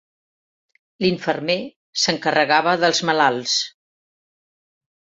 [1.05, 1.59] L'infermer
[2.05, 3.57] s'encarregava dels malalts.